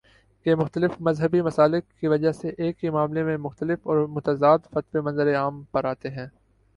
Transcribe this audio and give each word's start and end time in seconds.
کہ 0.45 0.53
مختلف 0.55 0.91
مذہبی 0.99 1.41
مسالک 1.41 1.83
کی 1.99 2.07
وجہ 2.07 2.31
سے 2.31 2.49
ایک 2.57 2.83
ہی 2.83 2.89
معاملے 2.89 3.23
میں 3.23 3.37
مختلف 3.37 3.87
اور 3.87 4.05
متضاد 4.07 4.65
فتوے 4.71 5.01
منظرِ 5.01 5.35
عام 5.35 5.61
پر 5.71 5.85
آتے 5.85 6.09
ہیں 6.09 6.27